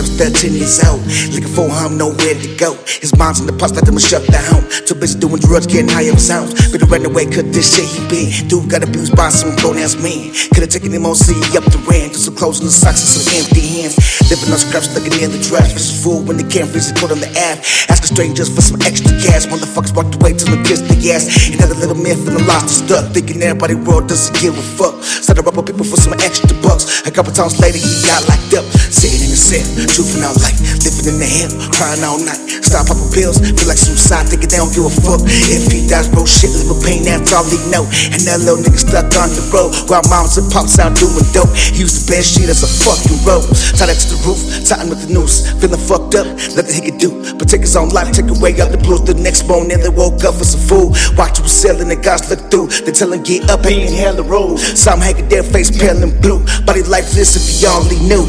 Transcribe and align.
Kid 0.06 0.26
on 0.26 0.36
the 0.36 0.42
steps, 0.42 0.42
13 0.42 0.54
years 0.54 0.84
old. 0.86 1.02
Looking 1.34 1.54
for 1.54 1.70
home, 1.70 1.98
nowhere 1.98 2.36
to 2.36 2.56
go. 2.58 2.76
His 2.86 3.16
mom's 3.18 3.40
in 3.40 3.48
the 3.48 3.54
past, 3.54 3.76
let 3.76 3.88
him 3.88 3.98
shut 3.98 4.26
down. 4.28 4.68
Too 4.86 4.96
busy 4.96 5.20
doing 5.20 5.42
drugs, 5.42 5.68
getting 5.68 5.90
high 5.90 6.10
on 6.10 6.18
sounds. 6.18 6.54
Could've 6.72 6.90
ran 6.90 7.06
away, 7.06 7.26
cut 7.26 7.52
this 7.52 7.76
shit 7.76 7.86
he 7.86 8.02
been. 8.10 8.48
Dude 8.48 8.70
got 8.70 8.84
abused 8.84 9.16
by 9.16 9.30
some 9.30 9.56
grown 9.58 9.78
ass 9.78 9.96
men. 9.96 10.34
Could've 10.54 10.70
taken 10.70 10.92
him 10.92 11.06
on, 11.06 11.16
see 11.16 11.36
up 11.58 11.66
the 11.72 11.80
rand. 11.90 12.12
Threw 12.14 12.22
some 12.22 12.36
clothes 12.36 12.60
in 12.60 12.66
the 12.66 12.76
socks 12.76 13.02
and 13.02 13.12
some 13.12 13.28
empty 13.34 13.62
hands. 13.62 13.96
Living 14.30 14.52
on 14.52 14.60
scraps, 14.60 14.90
looking 14.94 15.14
near 15.18 15.30
the 15.30 15.42
trash. 15.42 15.74
Fish 15.74 15.90
is 15.90 16.04
full 16.04 16.22
when 16.24 16.38
they 16.38 16.48
can't 16.48 16.70
it, 16.70 16.86
on 17.04 17.20
the 17.22 17.32
app. 17.38 17.62
Asking 17.90 18.16
strangers 18.16 18.50
for 18.50 18.62
some 18.62 18.82
extra 18.82 19.12
cash. 19.22 19.46
Motherfuckers 19.48 19.94
walked 19.96 20.16
away 20.18 20.34
till 20.34 20.50
they 20.54 20.62
kissed 20.66 20.88
the 20.88 20.98
ass. 21.12 21.30
Another 21.54 21.76
little 21.76 21.98
man 21.98 22.18
feeling 22.18 22.46
lost 22.46 22.70
and 22.70 22.78
stuck. 22.86 23.04
Thinking 23.14 23.42
everybody 23.42 23.76
world 23.76 24.08
doesn't 24.08 24.34
give 24.38 24.58
a 24.58 24.66
fuck. 24.78 25.02
Started 25.04 25.46
up 25.46 25.56
with 25.56 25.66
people 25.66 25.86
for 25.86 25.98
some 25.98 26.14
extra 26.22 26.54
bucks. 26.62 27.06
A 27.06 27.12
couple 27.12 27.32
times 27.34 27.58
later, 27.62 27.78
he 27.78 27.94
got 28.06 28.22
locked 28.30 28.54
up. 28.54 28.66
Sitting 28.90 29.25
in 29.36 29.44
the 29.44 29.44
cell, 29.44 29.68
juvenile 29.92 30.36
life. 30.40 30.56
Living 30.88 31.08
in 31.12 31.18
the 31.20 31.28
hell, 31.28 31.52
crying 31.76 32.04
all 32.08 32.20
night. 32.24 32.40
Stop 32.64 32.88
popping 32.88 33.12
pills, 33.12 33.38
feel 33.44 33.68
like 33.68 33.78
suicide, 33.78 34.32
thinking 34.32 34.48
they 34.48 34.58
don't 34.58 34.72
give 34.72 34.88
a 34.88 34.94
fuck. 35.04 35.20
If 35.52 35.68
he 35.68 35.84
dies, 35.84 36.08
bro, 36.08 36.24
shit, 36.24 36.56
live 36.56 36.72
with 36.72 36.82
pain, 36.82 37.04
that's 37.04 37.36
all 37.36 37.44
he 37.44 37.60
know. 37.68 37.84
And 38.16 38.24
that 38.24 38.40
little 38.40 38.64
nigga 38.64 38.80
stuck 38.80 39.12
on 39.20 39.30
the 39.36 39.44
road. 39.52 39.76
While 39.92 40.08
moms 40.08 40.40
and 40.40 40.48
pops 40.48 40.80
out 40.80 40.96
doing 40.96 41.28
dope. 41.36 41.52
He 41.52 41.84
used 41.84 42.00
the 42.00 42.16
best 42.16 42.32
shit 42.32 42.48
as 42.48 42.64
a 42.64 42.70
fucking 42.70 43.20
rope. 43.28 43.46
Tied 43.76 43.92
that 43.92 44.00
to 44.00 44.16
the 44.16 44.20
roof, 44.24 44.40
tightened 44.64 44.90
with 44.96 45.04
the 45.04 45.12
noose. 45.12 45.52
Feeling 45.60 45.84
fucked 45.84 46.16
up, 46.16 46.28
nothing 46.56 46.76
he 46.76 46.84
could 46.88 47.00
do. 47.02 47.12
But 47.36 47.52
take 47.52 47.68
his 47.68 47.76
own 47.76 47.92
life, 47.92 48.16
take 48.16 48.32
away 48.32 48.56
all 48.64 48.72
the 48.72 48.80
blues. 48.80 49.04
The 49.04 49.20
next 49.20 49.52
morning, 49.52 49.84
they 49.84 49.92
woke 49.92 50.24
up 50.24 50.40
for 50.40 50.48
some 50.48 50.64
food. 50.64 50.96
Watch 51.20 51.44
was 51.44 51.52
selling, 51.52 51.92
the 51.92 52.00
guys 52.00 52.32
look 52.32 52.48
through. 52.48 52.72
They 52.88 52.96
tell 52.96 53.12
him, 53.12 53.22
get 53.22 53.52
up, 53.52 53.68
ain't 53.68 53.92
hell 53.92 54.16
the 54.16 54.24
road. 54.24 54.58
Some 54.58 55.04
hanging 55.04 55.28
their 55.28 55.44
face 55.44 55.70
pale 55.70 56.00
and 56.00 56.16
blue. 56.24 56.40
Body 56.64 56.84
lifeless 56.88 57.36
if 57.36 57.44
he 57.44 57.68
only 57.68 58.00
knew. 58.08 58.24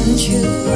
Can't 0.00 0.28
you 0.30 0.69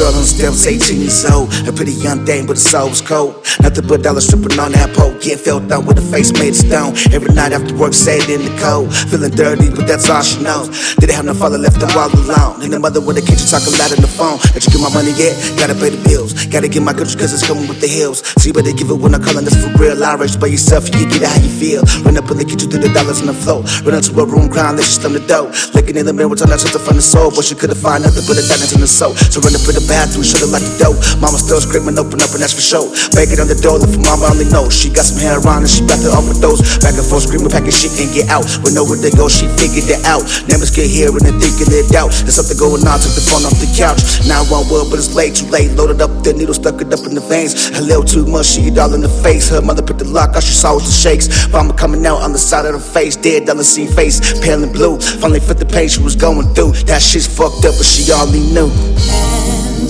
girl 0.00 0.16
on 0.16 0.24
steps, 0.24 0.66
18 0.66 0.96
years 0.96 1.24
old. 1.28 1.52
A 1.68 1.72
pretty 1.72 1.92
young 1.92 2.24
thing, 2.24 2.46
but 2.48 2.56
the 2.56 2.64
soul 2.64 2.88
was 2.88 3.04
cold. 3.04 3.36
Nothing 3.60 3.86
but 3.86 4.00
dollars 4.00 4.24
stripping 4.24 4.56
on 4.56 4.72
that 4.72 4.96
pole. 4.96 5.12
Getting 5.20 5.36
felt 5.36 5.68
down 5.68 5.84
with 5.84 6.00
a 6.00 6.06
face 6.08 6.32
made 6.32 6.56
of 6.56 6.60
stone. 6.64 6.96
Every 7.12 7.28
night 7.36 7.52
after 7.52 7.76
work, 7.76 7.92
sat 7.92 8.24
in 8.32 8.40
the 8.40 8.52
cold. 8.56 8.88
Feeling 9.12 9.36
dirty, 9.36 9.68
but 9.68 9.84
that's 9.84 10.08
all 10.08 10.24
she 10.24 10.40
knows. 10.40 10.72
Didn't 10.96 11.12
have 11.12 11.28
no 11.28 11.34
father 11.34 11.60
left 11.60 11.84
her 11.84 11.92
all 11.92 12.08
alone. 12.08 12.64
And 12.64 12.72
the 12.72 12.80
mother 12.80 13.04
with 13.04 13.20
the 13.20 13.24
kitchen 13.28 13.44
talking 13.44 13.76
loud 13.76 13.92
on 13.92 14.00
the 14.00 14.08
phone. 14.08 14.40
That 14.56 14.64
you 14.64 14.72
get 14.72 14.80
my 14.80 14.88
money 14.88 15.12
yet? 15.20 15.36
Gotta 15.60 15.76
pay 15.76 15.92
the 15.92 16.00
bills. 16.08 16.32
Gotta 16.48 16.72
get 16.72 16.80
my 16.80 16.96
goods 16.96 17.12
cause 17.12 17.36
it's 17.36 17.44
coming 17.44 17.68
with 17.68 17.84
the 17.84 17.90
hills. 17.90 18.24
So 18.40 18.48
you 18.48 18.56
better 18.56 18.72
give 18.72 18.88
it 18.88 18.96
when 18.96 19.12
I'm 19.12 19.20
calling 19.20 19.44
this 19.44 19.58
for 19.60 19.68
real. 19.76 20.00
I 20.00 20.16
race 20.16 20.36
by 20.40 20.48
yourself, 20.48 20.88
you 20.88 21.04
get 21.12 21.20
it 21.20 21.28
how 21.28 21.36
you 21.44 21.52
feel. 21.52 21.84
Run 22.08 22.16
up 22.16 22.24
they 22.32 22.48
get 22.48 22.64
you 22.64 22.68
through 22.72 22.80
the 22.80 22.92
dollars 22.96 23.20
on 23.20 23.28
the 23.28 23.36
floor. 23.36 23.68
Run 23.84 24.00
into 24.00 24.16
a 24.16 24.24
room, 24.24 24.48
crying, 24.48 24.80
let 24.80 24.88
you 24.88 24.96
slam 24.96 25.12
the 25.12 25.20
door. 25.28 25.52
Looking 25.76 26.00
in 26.00 26.08
the 26.08 26.16
mirror, 26.16 26.32
out 26.32 26.56
something 26.56 26.80
from 26.80 26.96
the 26.96 27.04
soul. 27.04 27.28
But 27.28 27.44
she 27.44 27.52
couldn't 27.52 27.76
find 27.76 28.00
nothing 28.00 28.24
but 28.24 28.40
a 28.40 28.44
diamonds 28.48 28.72
in 28.72 28.80
the 28.80 28.88
soul. 28.88 29.12
So 29.28 29.44
run 29.44 29.52
up 29.52 29.66
in 29.68 29.76
the 29.76 29.84
bathroom, 29.90 30.22
shut 30.22 30.46
it 30.46 30.54
like 30.54 30.62
a 30.62 30.72
dope. 30.78 30.94
Mama 31.18 31.34
still 31.34 31.58
screaming, 31.58 31.98
open 31.98 32.22
up, 32.22 32.30
and 32.30 32.38
that's 32.38 32.54
for 32.54 32.62
sure. 32.62 32.86
Banging 33.10 33.42
on 33.42 33.50
the 33.50 33.58
door, 33.58 33.82
look 33.82 33.90
for 33.90 33.98
mama 33.98 34.30
only 34.30 34.46
knows. 34.46 34.70
She 34.70 34.86
got 34.86 35.10
some 35.10 35.18
hair 35.18 35.42
on 35.42 35.66
and 35.66 35.70
she 35.70 35.82
about 35.82 35.98
to 36.06 36.14
overdose. 36.14 36.62
Back 36.78 36.94
and 36.94 37.02
forth, 37.02 37.26
screaming, 37.26 37.50
packing 37.50 37.74
shit 37.74 37.90
and 37.98 38.06
get 38.14 38.30
out. 38.30 38.46
We 38.62 38.70
know 38.70 38.86
where 38.86 39.02
they 39.02 39.10
go, 39.10 39.26
she 39.26 39.50
figured 39.58 39.90
it 39.90 40.06
out. 40.06 40.22
Neighbors 40.46 40.70
get 40.70 40.86
here 40.86 41.10
and 41.10 41.26
they 41.26 41.34
thinking 41.34 41.74
it 41.74 41.90
out. 41.98 42.14
There's 42.22 42.38
something 42.38 42.54
going 42.54 42.86
on, 42.86 43.02
took 43.02 43.18
the 43.18 43.24
phone 43.26 43.42
off 43.42 43.58
the 43.58 43.66
couch. 43.74 43.98
Now 44.30 44.46
one 44.46 44.70
word, 44.70 44.94
but 44.94 45.02
it's 45.02 45.10
late, 45.10 45.34
too 45.34 45.50
late. 45.50 45.74
Loaded 45.74 45.98
up 45.98 46.22
the 46.22 46.30
needle, 46.38 46.54
stuck 46.54 46.78
it 46.78 46.94
up 46.94 47.02
in 47.02 47.18
the 47.18 47.24
veins. 47.26 47.74
A 47.74 47.82
little 47.82 48.06
too 48.06 48.24
much, 48.30 48.54
she 48.54 48.70
all 48.78 48.94
in 48.94 49.02
the 49.02 49.10
face. 49.26 49.50
Her 49.50 49.60
mother 49.60 49.82
put 49.82 49.98
the 49.98 50.06
lock, 50.06 50.38
all 50.38 50.44
she 50.44 50.54
saw 50.54 50.78
was 50.78 50.86
the 50.86 50.94
shakes. 50.94 51.26
Mama 51.50 51.74
coming 51.74 52.06
out 52.06 52.22
on 52.22 52.30
the 52.30 52.38
side 52.38 52.64
of 52.64 52.78
the 52.78 52.80
face, 52.80 53.18
dead, 53.18 53.50
on 53.50 53.58
the 53.58 53.66
see 53.66 53.90
face, 53.90 54.38
pale 54.38 54.62
and 54.62 54.72
blue. 54.72 55.00
Finally 55.18 55.40
felt 55.40 55.58
the 55.58 55.66
pain 55.66 55.88
she 55.88 56.02
was 56.02 56.14
going 56.14 56.46
through. 56.54 56.72
That 56.86 57.02
shit's 57.02 57.26
fucked 57.26 57.66
up, 57.66 57.74
but 57.74 57.86
she 57.86 58.06
only 58.12 58.40
knew 58.54 58.70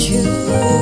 you. 0.08 0.79